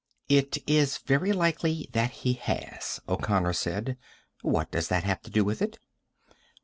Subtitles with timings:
[0.29, 3.97] "It is very likely that he has," O'Connor said.
[4.41, 5.77] "What does that have to do with it?"